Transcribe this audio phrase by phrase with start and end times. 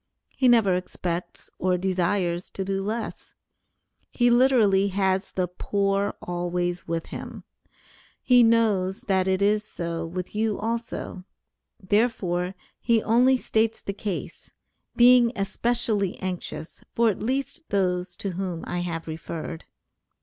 [0.35, 3.35] He never expects or desires to do less;
[4.09, 7.43] he literally has the poor always with him.
[8.23, 11.23] He knows that it is so with you also,
[11.79, 14.49] therefore, he only states the case,
[14.95, 19.65] being especially anxious for at least those to whom I have referred.